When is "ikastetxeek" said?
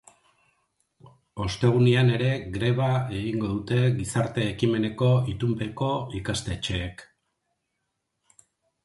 6.21-7.05